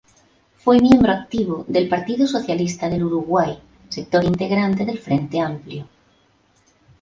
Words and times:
Fue 0.57 0.79
miembro 0.81 1.11
activo 1.11 1.63
del 1.67 1.87
Partido 1.87 2.25
Socialista 2.25 2.89
del 2.89 3.03
Uruguay, 3.03 3.59
sector 3.87 4.23
integrante 4.23 4.83
del 4.83 4.97
Frente 4.97 5.39
Amplio. 5.39 5.87